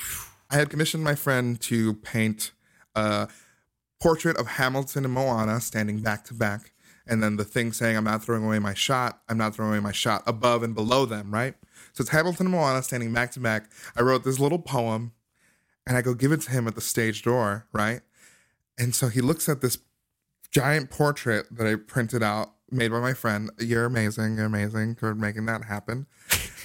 [0.51, 2.51] I had commissioned my friend to paint
[3.01, 3.29] a
[4.01, 6.73] portrait of Hamilton and Moana standing back to back.
[7.07, 9.81] And then the thing saying, I'm not throwing away my shot, I'm not throwing away
[9.81, 11.55] my shot above and below them, right?
[11.93, 13.71] So it's Hamilton and Moana standing back to back.
[13.97, 15.13] I wrote this little poem
[15.87, 18.01] and I go give it to him at the stage door, right?
[18.79, 19.79] And so he looks at this
[20.51, 23.51] giant portrait that I printed out, made by my friend.
[23.59, 26.07] You're amazing, you're amazing for making that happen.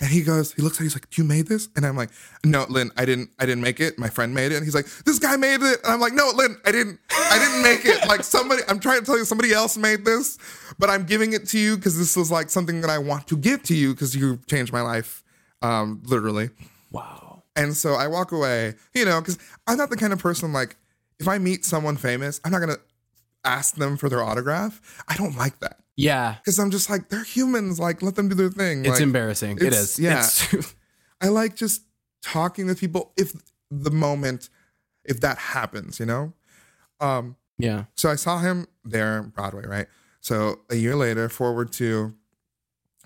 [0.01, 1.69] And he goes, he looks at it, he's like, You made this?
[1.75, 2.09] And I'm like,
[2.43, 3.97] No, Lin, I didn't I didn't make it.
[3.97, 4.55] My friend made it.
[4.55, 5.79] And he's like, This guy made it.
[5.83, 8.07] And I'm like, No, Lin, I didn't I didn't make it.
[8.07, 10.37] Like somebody, I'm trying to tell you somebody else made this,
[10.79, 13.37] but I'm giving it to you because this is like something that I want to
[13.37, 15.23] give to you because you changed my life.
[15.61, 16.49] Um, literally.
[16.91, 17.43] wow.
[17.55, 20.75] And so I walk away, you know, because I'm not the kind of person like,
[21.19, 22.81] if I meet someone famous, I'm not going to
[23.45, 24.81] ask them for their autograph.
[25.07, 25.79] I don't like that.
[25.97, 27.79] Yeah, Because I'm just like, they're humans.
[27.79, 28.81] Like, let them do their thing.
[28.81, 29.57] it's Like, embarrassing.
[29.57, 30.19] It it's- yeah.
[30.25, 30.75] It's-
[31.21, 31.83] I like just
[32.21, 33.33] talking with people if
[33.71, 34.49] the moment,
[35.05, 36.33] if that happens, you know?
[36.99, 37.85] Um, yeah.
[37.95, 39.87] so I saw him there on Broadway, right?
[40.19, 42.13] So a year later, forward to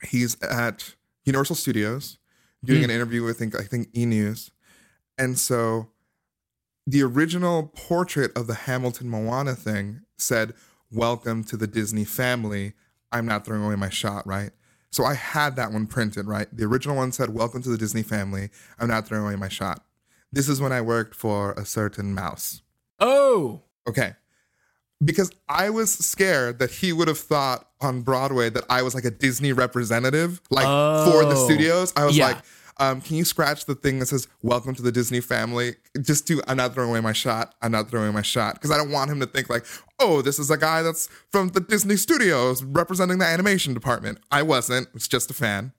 [0.03, 2.17] he's at Universal Studios
[2.63, 2.85] doing Hmm.
[2.85, 4.49] an interview with I think I think E News.
[5.17, 5.89] And so
[6.87, 10.53] the original portrait of the Hamilton Moana thing said,
[10.99, 12.73] Welcome to the Disney family.
[13.11, 14.49] I'm not throwing away my shot, right?
[14.91, 16.47] So I had that one printed, right?
[16.51, 18.49] The original one said, Welcome to the Disney family.
[18.79, 19.83] I'm not throwing away my shot.
[20.31, 22.61] This is when I worked for a certain mouse.
[22.99, 24.13] Oh, Okay.
[25.03, 29.05] Because I was scared that he would have thought on Broadway that I was like
[29.05, 31.45] a Disney representative, like for the Oh.
[31.45, 31.93] studios.
[31.95, 32.27] I was Yeah.
[32.27, 32.37] like,
[32.79, 35.75] um, can you scratch the thing that says "Welcome to the Disney family"?
[36.01, 36.41] Just do.
[36.47, 37.55] I'm not throwing away my shot.
[37.61, 39.65] I'm not throwing away my shot because I don't want him to think like,
[39.99, 44.19] oh, this is a guy that's from the Disney studios representing the animation department.
[44.31, 44.87] I wasn't.
[44.95, 45.73] It's just a fan.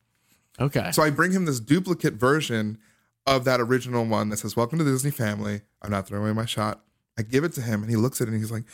[0.61, 0.91] okay.
[0.93, 2.79] So I bring him this duplicate version
[3.27, 5.63] of that original one that says, Welcome to the Disney family.
[5.83, 6.83] I'm not throwing away my shot.
[7.19, 8.65] I give it to him and he looks at it and he's like,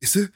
[0.00, 0.30] Is it?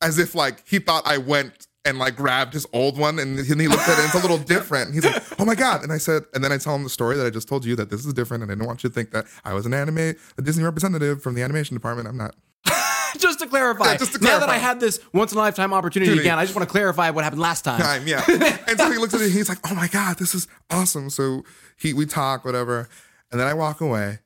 [0.00, 3.60] As if like he thought I went and like grabbed his old one and, and
[3.60, 4.04] he looked at it.
[4.04, 4.94] It's a little different.
[4.94, 7.16] He's like, "Oh my god!" And I said, and then I tell him the story
[7.16, 8.94] that I just told you that this is different, and I don't want you to
[8.94, 12.08] think that I was an anime, a Disney representative from the animation department.
[12.08, 12.34] I'm not.
[13.18, 14.48] just to clarify, Yeah, just to now that.
[14.50, 17.24] I had this once in a lifetime opportunity again, I just want to clarify what
[17.24, 17.80] happened last time.
[17.80, 18.22] time, yeah.
[18.68, 21.10] and so he looks at it, and he's like, "Oh my god, this is awesome."
[21.10, 21.44] So
[21.78, 22.88] he we talk, whatever,
[23.30, 24.18] and then I walk away,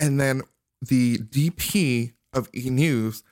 [0.00, 0.42] and then
[0.80, 3.22] the DP of E News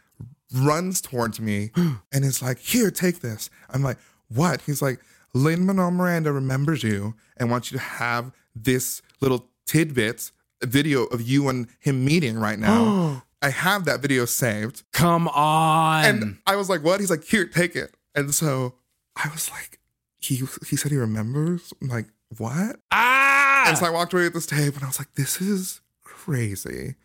[0.54, 5.00] runs towards me and is like, "Here, take this." I'm like, "What?" He's like,
[5.34, 10.32] "Lin Manuel Miranda remembers you and wants you to have this little tidbit
[10.62, 14.82] video of you and him meeting right now." I have that video saved.
[14.92, 16.04] Come on.
[16.04, 18.74] And I was like, "What?" He's like, "Here, take it." And so
[19.16, 19.78] I was like,
[20.18, 23.64] "He he said he remembers." I'm like, "What?" ah!
[23.66, 26.96] And so I walked away with this tape, and I was like, "This is crazy."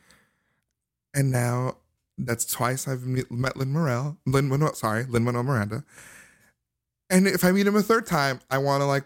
[1.13, 1.77] And now
[2.17, 5.84] that's twice I've me- met Lin Morel, Lin Manuel, sorry, Lin Manuel Miranda.
[7.10, 9.06] And if I meet him a third time, I want to like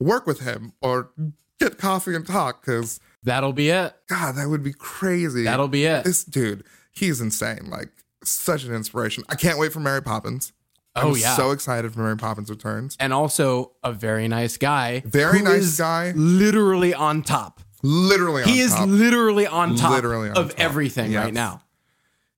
[0.00, 1.10] work with him or
[1.58, 3.94] get coffee and talk because That'll be it.
[4.08, 5.44] God, that would be crazy.
[5.44, 6.02] That'll be it.
[6.04, 7.68] this dude, he's insane.
[7.70, 7.90] Like
[8.24, 9.22] such an inspiration.
[9.28, 10.52] I can't wait for Mary Poppins.
[10.96, 11.36] Oh, I'm Oh, yeah.
[11.36, 12.96] so excited for Mary Poppins returns.
[13.00, 15.02] and also a very nice guy.
[15.06, 16.12] Very nice guy.
[16.16, 17.60] Literally on top.
[17.84, 20.60] Literally, on He is literally on top Literally on of top.
[20.60, 21.24] everything Yes.
[21.24, 21.62] right now.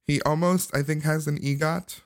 [0.06, 2.00] He almost, I think, has an EGOT.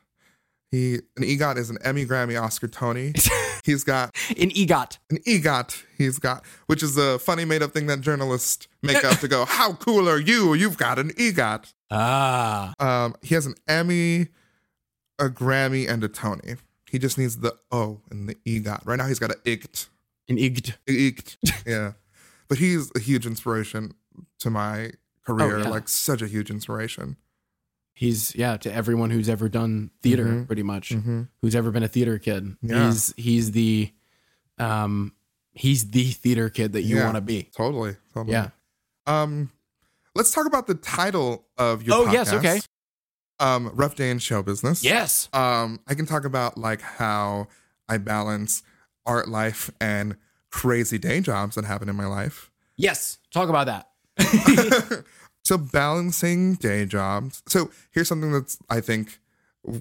[0.70, 3.12] He an EGOT is an Emmy, Grammy, Oscar, Tony.
[3.64, 4.98] He's got an EGOT.
[5.10, 5.82] an EGOT.
[5.96, 9.44] He's got, which is a funny made up thing that journalists make up to go,
[9.48, 10.54] "How cool are you?
[10.54, 12.74] You've got an EGOT." Ah.
[12.78, 14.28] Um, he has an Emmy,
[15.18, 16.56] a Grammy, and a Tony.
[16.90, 18.86] He just needs the O and the EGOT.
[18.86, 19.88] Right now, he's got an IGT.
[20.28, 20.74] In EGT.
[20.86, 21.36] EGT.
[21.66, 21.92] yeah,
[22.48, 23.94] but he's a huge inspiration
[24.40, 24.92] to my
[25.26, 25.56] career.
[25.56, 25.68] Oh, yeah.
[25.68, 27.16] Like such a huge inspiration.
[27.98, 30.46] He's yeah, to everyone who's ever done theater, Mhm.
[30.46, 30.90] pretty much.
[30.90, 31.22] Mm-hmm.
[31.42, 32.56] Who's ever been a theater kid.
[32.62, 32.86] Yeah.
[32.86, 33.92] He's he's the
[34.58, 35.12] um
[35.52, 37.04] he's the theater kid that you Yeah.
[37.06, 37.50] want to be.
[37.56, 37.96] Totally.
[38.14, 38.32] Totally.
[38.34, 38.50] Yeah.
[39.08, 39.50] Um,
[40.14, 42.12] let's talk about the title of your Oh, podcast.
[42.12, 42.60] yes, okay.
[43.40, 44.84] Um, Rough Day in Show Business.
[44.84, 45.28] Yes.
[45.32, 47.48] Um, I can talk about like how
[47.88, 48.62] I balance
[49.06, 50.16] art life and
[50.50, 52.50] crazy day jobs that happen in my life.
[52.76, 53.18] Yes.
[53.32, 53.88] Talk about that.
[55.48, 57.42] so balancing day jobs.
[57.46, 59.18] So here's something that's I think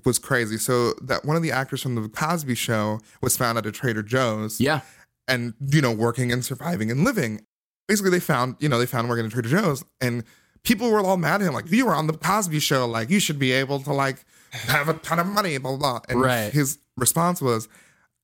[0.05, 0.57] was crazy.
[0.57, 4.03] So that one of the actors from the Cosby Show was found at a Trader
[4.03, 4.59] Joe's.
[4.59, 4.81] Yeah.
[5.27, 7.41] and you know working and surviving and living
[7.89, 10.23] basically they found you know they found working at trader joe's and
[10.63, 13.19] people were all mad at him like you were on the cosby show like you
[13.19, 16.01] should be able to like have a ton of money blah blah, blah.
[16.09, 16.51] and Right.
[16.53, 17.67] his response was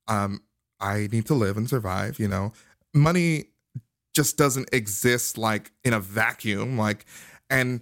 [0.07, 0.41] um
[0.79, 2.53] i need to live and survive you know
[2.93, 3.45] money
[4.13, 7.05] just doesn't exist like in a vacuum like
[7.53, 7.81] and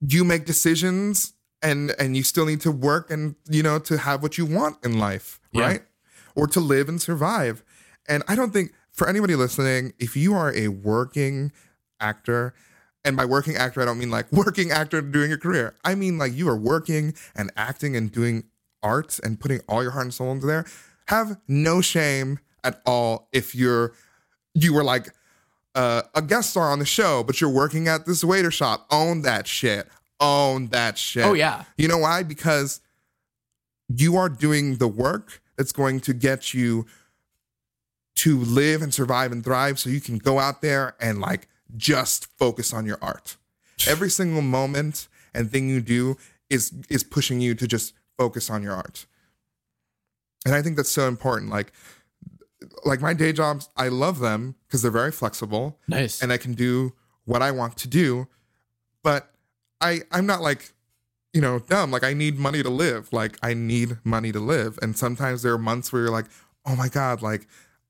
[0.00, 4.22] you make decisions and and you still need to work and you know to have
[4.22, 5.62] what you want in life Yeah.
[5.66, 5.82] right?
[6.34, 7.62] Or to live and survive.
[8.08, 11.52] And i don't think for anybody listening if you are a working
[12.00, 12.54] actor
[13.04, 15.74] and by working actor i don't mean like working actor doing a career.
[15.84, 18.44] I mean like you are working and acting and doing
[18.82, 20.66] arts and putting all your heart and soul into there.
[21.08, 23.92] Have no shame at all if you're
[24.54, 25.06] you were like
[25.74, 28.86] uh, a guest star on the show, but you're working at this waiter shop.
[28.90, 29.88] Own that shit.
[30.20, 31.24] Own that shit.
[31.24, 31.64] Oh, yeah.
[31.76, 32.22] You know why?
[32.22, 32.80] Because
[33.88, 36.86] you are doing the work that's going to get you
[38.16, 42.26] to live and survive and thrive so you can go out there and like just
[42.38, 43.36] focus on your art.
[43.88, 46.16] Every single moment and thing you do
[46.48, 49.06] is is pushing you to just focus on your art.
[50.46, 51.50] And I think that's so important.
[51.50, 51.72] Like
[52.84, 56.22] like my day jobs, I love them because they're very flexible Nice.
[56.22, 56.92] and I can do
[57.24, 58.26] what I want to do.
[59.02, 59.30] But
[59.80, 60.72] I I'm not like,
[61.32, 61.90] you know, dumb.
[61.90, 63.12] Like I need money to live.
[63.12, 64.78] Like I need money to live.
[64.82, 66.26] And sometimes there are months where you're like,
[66.66, 67.46] oh my God, like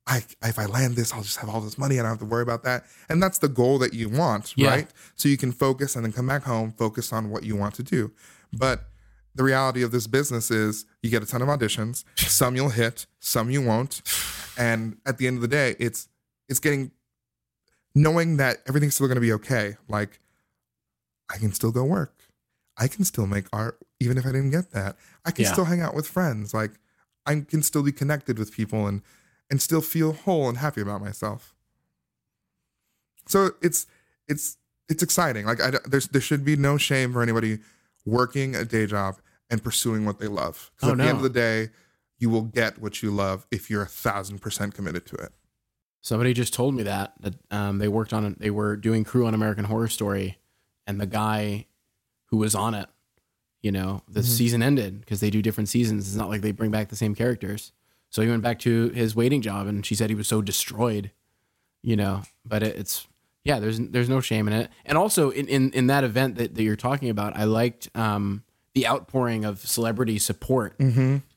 [0.07, 2.29] I if I land this, I'll just have all this money and I don't have
[2.29, 2.85] to worry about that.
[3.09, 4.71] And that's the goal that you want, Yeah.
[4.71, 4.91] right?
[5.15, 7.83] So you can focus and then come back home, focus on what you want to
[7.83, 8.13] do.
[8.53, 8.85] But
[9.37, 13.07] the reality of this business is you get a ton of auditions, some you'll hit,
[13.21, 14.03] some you won't.
[14.57, 16.09] And at the end of the day, it's
[16.49, 16.91] it's getting
[17.95, 19.77] knowing that everything's still going to be okay.
[19.89, 20.21] Like,
[21.33, 22.15] I can still go work.
[22.77, 24.97] I can still make art, even if I didn't get that.
[25.25, 25.53] I can Yeah.
[25.53, 26.53] still hang out with friends.
[26.53, 26.73] Like,
[27.25, 29.03] I can still be connected with people and
[29.51, 31.55] and still feel whole and happy about myself.
[33.27, 33.87] So it's
[34.29, 34.57] it's
[34.89, 35.47] it's exciting.
[35.47, 37.61] Like, I there's there should be no shame for anybody
[38.05, 39.17] working a day job
[39.51, 40.71] and pursuing what they love.
[40.77, 41.71] Because Oh, at the end of the day,
[42.19, 45.33] you will get what you love if you're a thousand percent committed to it.
[46.01, 48.39] Somebody just told me that that um, they worked on it.
[48.39, 50.39] They were doing crew on American Horror Story,
[50.87, 51.67] and the guy
[52.27, 52.89] who was on it,
[53.63, 54.29] You know, the Mm-hmm.
[54.29, 56.07] season ended because they do different seasons.
[56.07, 57.73] It's not like they bring back the same characters.
[58.11, 61.11] So he went back to his waiting job, and she said he was so destroyed.
[61.83, 63.07] You know, but it, it's
[63.45, 63.59] yeah.
[63.59, 64.71] There's there's no shame in it.
[64.85, 68.43] And also in in, in that event that, that you're talking about, I liked um,
[68.75, 70.77] the outpouring of celebrity support.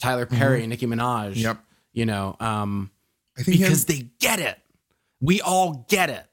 [0.01, 1.31] Tyler Perry, Nicki Minaj.
[1.31, 1.39] Mm-hmm.
[1.39, 1.57] Yep.
[1.93, 2.91] You know, um,
[3.37, 4.57] I think because him, they get it.
[5.21, 6.25] We all get it.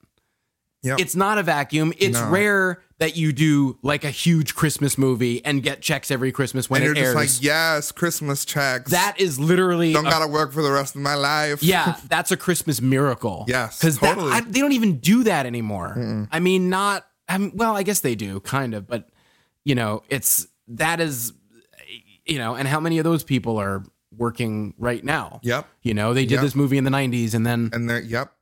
[0.82, 1.00] Yep.
[1.00, 1.94] It's not a vacuum.
[1.98, 2.28] It's No.
[2.28, 6.82] rare that you do like a huge Christmas movie and get checks every Christmas when
[6.82, 7.14] and it airs.
[7.14, 8.90] like, yes, Christmas checks.
[8.90, 11.62] that is literally don't a- gotta work for the rest of my life.
[11.62, 13.46] yeah, that's a Christmas miracle.
[13.48, 14.38] Yes, because totally.
[14.42, 16.26] they don't even do that anymore.
[16.30, 17.06] I mean, not.
[17.28, 19.08] I mean, well, I guess they do, kind of, but
[19.64, 21.32] you know, it's that is,
[22.26, 23.82] you know, and how many of those people are
[24.16, 25.40] working right now?
[25.42, 25.66] Yep.
[25.82, 26.42] You know, they did Yep.
[26.42, 28.32] this movie in the '90s, and then And they're yep,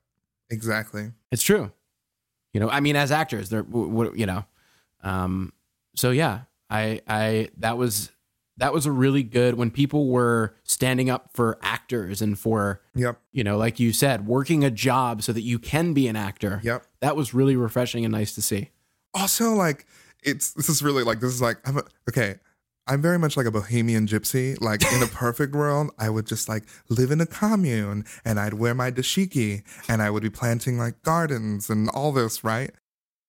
[0.49, 1.11] exactly.
[1.31, 1.71] It's true.
[2.53, 4.45] You know, I mean, as actors, they're w- w- you know,
[5.03, 5.53] um,
[5.95, 8.11] so yeah, I I that was
[8.57, 13.19] that was a really good when people were standing up for actors and for Yep.
[13.31, 16.61] you know, like you said, working a job so that you can be an actor.
[16.63, 16.85] Yep.
[17.01, 18.69] that was really refreshing and nice to see.
[19.15, 19.85] Also, like
[20.25, 22.35] it's this is really like this is like I'm a, okay.
[22.85, 24.59] I'm very much like a bohemian gypsy.
[24.59, 28.55] Like in a perfect world, I would just like live in a commune and I'd
[28.55, 32.71] wear my dashiki and I would be planting like gardens and all this, right?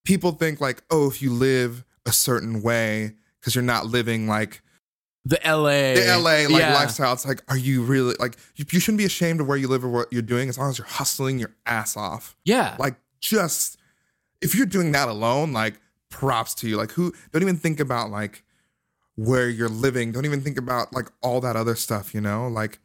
[0.05, 4.61] People think like, oh, if you live a certain way, because you're not living like
[5.25, 5.95] The L.A.
[5.95, 6.75] the LA like yeah.
[6.75, 7.13] lifestyle.
[7.13, 9.85] It's like, are you really like you, you shouldn't be ashamed of where you live
[9.85, 12.37] or what you're doing as long as you're hustling your ass off.
[12.45, 13.79] Yeah, Like just
[14.41, 15.81] if you're doing that alone, like
[16.15, 16.77] props to you.
[16.77, 18.43] Like who don't even think about like
[19.17, 20.13] where you're living.
[20.13, 22.49] Don't even think about like all that other stuff, you know?
[22.49, 22.79] Like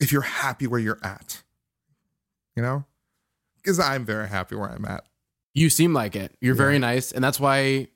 [0.00, 1.42] if you're happy where you're at.
[2.56, 2.84] You know?
[3.56, 5.04] Because I'm very happy where I'm at.
[5.54, 6.32] you seem like it.
[6.40, 7.88] You're very nice, and that's why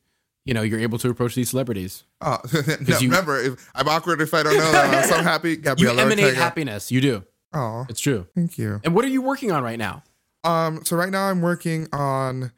[0.45, 2.05] you know you're able to approach these celebrities.
[2.21, 4.95] Oh, no, you- remember, if, I'm awkward if I don't know that.
[5.05, 5.51] I'm so happy.
[5.51, 6.43] You Gabriella emanate Ortega.
[6.43, 6.91] happiness.
[6.93, 7.25] You do.
[7.55, 8.27] Oh, It's true.
[8.35, 8.81] thank you.
[8.85, 10.03] And what are you working on right now?
[10.45, 12.51] Um, so right now I'm working on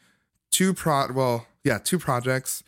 [0.50, 2.62] two pro well, yeah, two projects.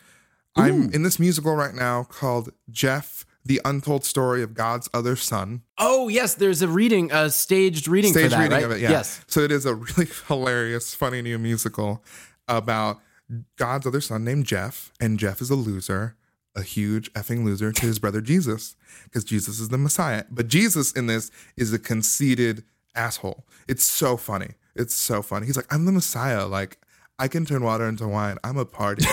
[0.57, 5.63] I'm in this musical right now called Jeff, the Untold Story of God's Other Son.
[5.79, 8.65] Oh yes, there's a reading, a staged reading for that, reading right?
[8.65, 8.91] of it, yeah.
[8.91, 9.23] Yes.
[9.27, 12.03] So it is a really hilarious, funny new musical
[12.49, 13.01] about
[13.57, 16.17] God's other son named Jeff, and Jeff is a loser,
[16.55, 20.25] a huge effing loser to his brother Jesus, because Jesus is the Messiah.
[20.31, 23.45] But Jesus in this is a conceited asshole.
[23.69, 24.55] It's so funny.
[24.75, 25.47] It's so funny.
[25.47, 26.47] He's like, I'm the Messiah.
[26.47, 26.79] Like,
[27.19, 28.37] I can turn water into wine.
[28.45, 29.05] I'm a party.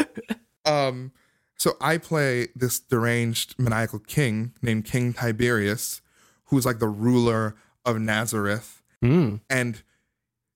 [0.64, 1.12] um,
[1.56, 6.00] so I play this deranged maniacal king named King Tiberius,
[6.46, 9.40] who's like the ruler of Nazareth Mm.
[9.50, 9.82] and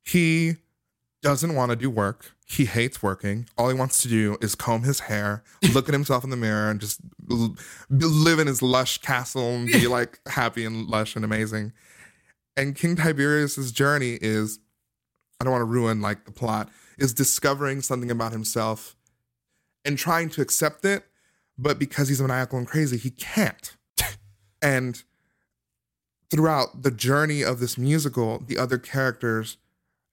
[0.05, 0.55] he
[1.21, 2.31] doesn't want to do work.
[2.47, 3.49] He hates working.
[3.59, 5.43] All he wants to do is comb his hair,
[5.75, 7.57] look at himself in the mirror, and just l-
[7.91, 11.73] live in his lush castle and be like happy and lush and amazing.
[12.57, 14.61] And King Tiberius's journey is
[15.41, 18.97] I don't want to ruin like the plot, is discovering something about himself
[19.85, 21.05] and trying to accept it,
[21.59, 23.77] but because he's maniacal and crazy, he can't.
[24.63, 25.03] and
[26.31, 29.59] throughout the journey of this musical, the other characters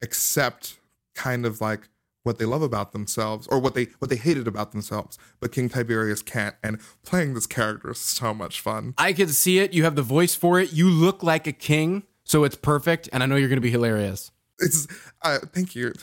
[0.02, 0.80] accept
[1.16, 1.90] kind of like
[2.24, 5.18] what they love about themselves or what they what they hated about themselves.
[5.40, 6.56] But King Tiberius can't.
[6.64, 8.94] And playing this character is so much fun.
[8.98, 9.74] I can see it.
[9.74, 10.74] You have the voice for it.
[10.74, 13.10] You look like a king, so it's perfect.
[13.12, 14.32] And I know you're going to be hilarious.
[14.63, 14.88] It's
[15.21, 15.93] uh, thank you.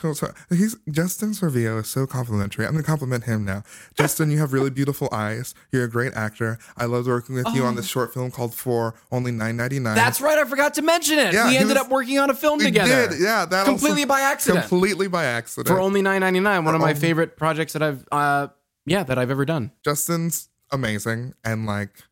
[0.49, 2.65] He's Justin Servio is so complimentary.
[2.65, 3.63] I'm gonna compliment him now.
[3.95, 5.53] Justin, you have really beautiful eyes.
[5.71, 6.57] You're a great actor.
[6.77, 9.95] I loved working with you on this short film called For Only Nine Ninety Nine.
[9.95, 10.37] That's right.
[10.37, 11.33] I forgot to mention it.
[11.33, 13.09] Yeah, we ended was- up working on a film we together.
[13.09, 13.19] did.
[13.21, 14.67] Yeah, that completely also- by accident.
[14.67, 15.67] Completely by accident.
[15.67, 16.65] for only nine ninety nine.
[16.65, 18.47] One of my favorite projects that I've, uh,
[18.85, 19.71] yeah, that I've ever done.
[19.83, 22.03] Justin's amazing and like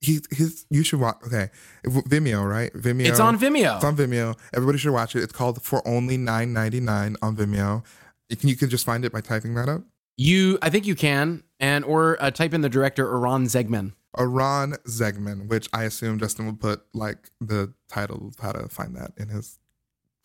[0.00, 1.50] he he's you should watch okay
[1.84, 2.72] Vimeo right?
[2.72, 3.06] Vimeo.
[3.06, 3.76] It's on Vimeo.
[3.76, 4.36] it's on Vimeo.
[4.54, 5.22] Everybody should watch it.
[5.22, 7.84] It's called for only nine ninety nine on Vimeo.
[8.28, 9.82] You can you can just find it by typing that up.
[10.16, 13.92] You, I think you can, and or uh, type in the director Iran Zegman.
[14.18, 18.96] Iran Zegman which I assume Justin will put like the title of how to find
[18.96, 19.59] that in his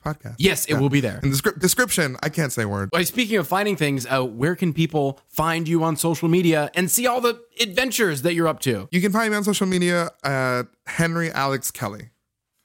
[0.06, 0.80] podcast Yes, it Yeah.
[0.80, 1.20] will be there.
[1.24, 4.56] in the script description I can't say word Well, speaking of finding things, uh, where
[4.56, 8.60] can people find you on social media and see all the adventures that you're up
[8.62, 8.88] to?
[8.92, 12.10] You can find me on social media at Henry Alex Kelly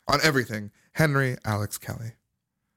[0.07, 0.70] on everything.
[0.93, 2.12] Henry Alex Kelly.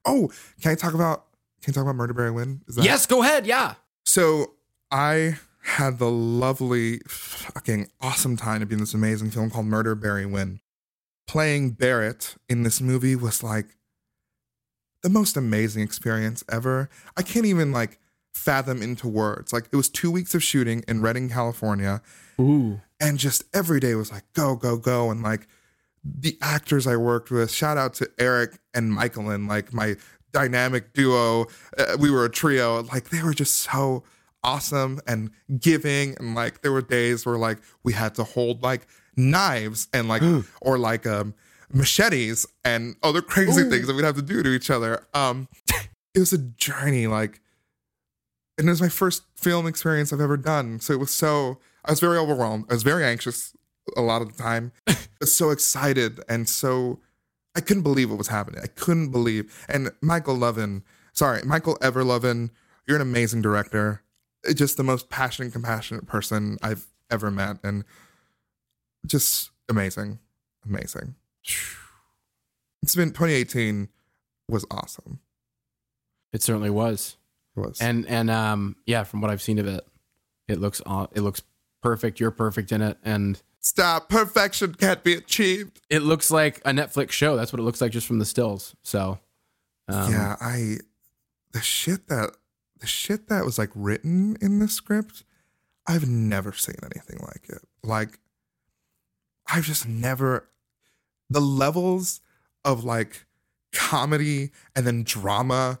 [0.06, 0.30] Oh,
[0.62, 1.26] can I talk about
[1.62, 2.60] can I talk about Murder Barry Win?
[2.68, 3.46] Is that Yes, go ahead.
[3.46, 3.74] Yeah.
[4.04, 4.52] So
[4.90, 9.94] I had the lovely, fucking awesome time to be in this amazing film called Murder
[9.94, 10.60] Barry Win.
[11.26, 13.68] Playing Barrett in this movie was like
[15.04, 16.88] the most amazing experience ever.
[17.14, 18.00] I can't even like
[18.32, 19.52] fathom into words.
[19.52, 22.00] Like it was two weeks of shooting in Redding, California,
[22.40, 22.80] Ooh.
[22.98, 25.46] and just every day was like go, go, go, and like
[26.02, 27.50] the actors I worked with.
[27.50, 29.96] Shout out to Eric and Michael and like my
[30.32, 31.48] dynamic duo.
[31.76, 32.82] Uh, we were a trio.
[32.84, 34.04] Like they were just so
[34.42, 35.30] awesome and
[35.60, 38.86] giving, and like there were days where like we had to hold like
[39.16, 40.22] knives and like
[40.62, 41.34] or like um
[41.72, 45.06] machetes and other crazy things that we'd have to do to each other.
[45.14, 45.48] Um,
[46.14, 47.40] it was a journey, like,
[48.58, 50.80] and it was my first film experience I've ever done.
[50.80, 52.66] So it was so I was very overwhelmed.
[52.70, 53.54] I was very anxious
[53.96, 57.00] a lot of the time, but so excited and so
[57.54, 58.60] I couldn't believe what was happening.
[58.62, 59.64] I couldn't believe.
[59.68, 62.50] And Michael Lovin, sorry, Michael Everlovin,
[62.86, 64.02] you're an amazing director.
[64.54, 67.84] Just the most passionate, compassionate person I've ever met, and
[69.06, 70.18] just amazing,
[70.66, 71.14] amazing.
[72.82, 73.88] It's been 2018
[74.48, 75.20] was awesome.
[76.32, 77.16] It certainly was.
[77.56, 77.80] It was.
[77.80, 79.86] And and um yeah, from what I've seen of it,
[80.48, 80.82] it looks
[81.12, 81.42] it looks
[81.82, 82.20] perfect.
[82.20, 84.10] You're perfect in it, and Stop.
[84.10, 85.80] Perfection can't be achieved.
[85.88, 87.34] it looks like a Netflix show.
[87.34, 88.76] That's what it looks like just from the stills.
[88.82, 89.18] So
[89.88, 90.76] um, yeah, I
[91.52, 92.36] the shit that
[92.80, 95.24] the shit that was like written in the script,
[95.86, 97.62] I've never seen anything like it.
[97.82, 98.18] Like
[99.46, 100.50] I've just never
[101.34, 102.20] the levels
[102.64, 103.26] of like
[103.72, 105.78] comedy and then drama.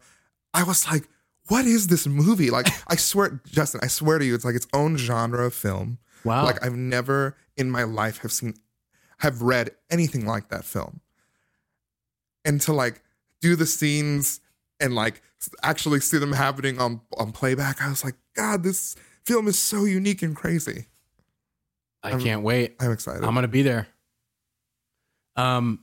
[0.52, 1.08] I was like,
[1.48, 2.50] what is this movie?
[2.50, 5.98] Like, I swear, Justin, I swear to you, it's like its own genre of film.
[6.24, 6.44] wow.
[6.44, 8.54] Like I've never in my life have seen
[9.18, 11.00] have read anything like that film.
[12.44, 13.00] And to like
[13.40, 14.40] do the scenes
[14.80, 15.22] and like
[15.62, 19.84] actually see them happening on on playback, I was like, God, this film is so
[19.84, 20.86] unique and crazy.
[22.02, 22.74] I can't wait.
[22.80, 23.24] I'm excited.
[23.24, 23.86] I'm gonna be there.
[25.36, 25.80] Um,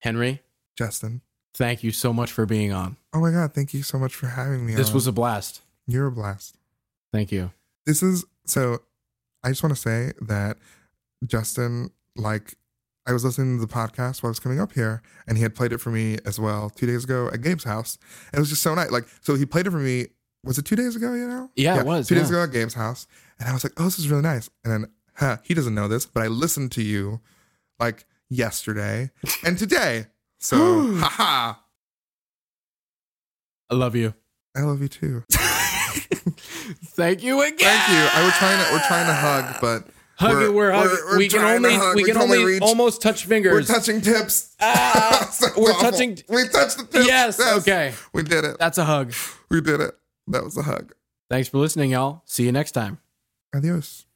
[0.00, 0.42] Henry,
[0.76, 1.22] Justin.
[1.54, 2.96] thank you so much for being on.
[3.12, 4.74] Oh my God, thank you so much for having me.
[4.74, 4.94] This on.
[4.94, 5.62] was a blast.
[5.86, 6.56] you're a blast.
[7.12, 7.50] Thank you.
[7.86, 8.80] This is so
[9.42, 10.58] I just want to say that
[11.26, 12.54] Justin, like
[13.06, 15.54] I was listening to the podcast while I was coming up here, and he had
[15.54, 17.96] played it for me as well two days ago at Gabe's house.
[18.30, 18.90] And it was just so nice.
[18.90, 20.08] Like, so he played it for me.
[20.44, 21.14] Was it two days ago?
[21.14, 21.50] You know?
[21.56, 23.06] Yeah, it was, two days ago at Gabe's house,
[23.40, 25.88] and I was like, "Oh, this is really nice." And then, huh, he doesn't know
[25.88, 27.20] this, but I listened to you
[27.80, 29.10] like yesterday
[29.44, 30.06] and today.
[30.38, 31.54] So, haha,
[33.70, 34.14] I love you.
[34.56, 35.24] I love you too.
[36.96, 37.58] Thank you again.
[37.58, 38.08] Thank you.
[38.12, 39.86] I we're trying to we're trying to hug, but
[40.18, 40.52] Hug We're- it.
[40.52, 43.52] We're, we're- we're we can only we We can can only reach- almost touch fingers.
[43.52, 44.54] we're touching tips.
[44.60, 45.90] Ah, so we're awful.
[45.92, 47.06] touching- We touched the tips.
[47.06, 47.94] Yes, okay.
[48.12, 48.56] We did it.
[48.58, 49.12] That's a hug.
[49.48, 49.94] We did it.
[50.26, 50.92] That was a hug.
[51.30, 52.22] Thanks for listening, y'all.
[52.26, 52.98] See you next time.
[53.54, 54.06] Adios.